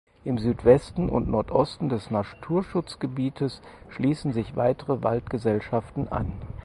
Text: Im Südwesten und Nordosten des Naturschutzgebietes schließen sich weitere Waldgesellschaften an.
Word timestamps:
Im 0.23 0.39
Südwesten 0.39 1.09
und 1.09 1.27
Nordosten 1.27 1.87
des 1.87 2.09
Naturschutzgebietes 2.09 3.61
schließen 3.89 4.33
sich 4.33 4.55
weitere 4.55 5.03
Waldgesellschaften 5.03 6.07
an. 6.11 6.31